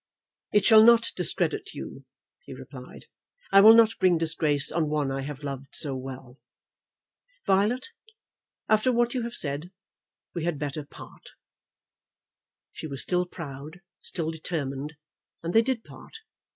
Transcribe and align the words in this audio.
"It 0.51 0.65
shall 0.65 0.83
not 0.83 1.11
discredit 1.15 1.75
you," 1.75 2.05
he 2.43 2.55
replied. 2.55 3.05
"I 3.51 3.61
will 3.61 3.75
not 3.75 3.99
bring 3.99 4.17
disgrace 4.17 4.71
on 4.71 4.89
one 4.89 5.11
I 5.11 5.21
have 5.21 5.43
loved 5.43 5.75
so 5.75 5.95
well. 5.95 6.39
Violet, 7.45 7.89
after 8.67 8.91
what 8.91 9.13
you 9.13 9.21
have 9.21 9.35
said, 9.35 9.69
we 10.33 10.43
had 10.43 10.57
better 10.57 10.83
part." 10.83 11.33
She 12.71 12.87
was 12.87 13.03
still 13.03 13.27
proud, 13.27 13.81
still 14.01 14.31
determined, 14.31 14.95
and 15.43 15.53
they 15.53 15.61
did 15.61 15.83
part. 15.83 16.17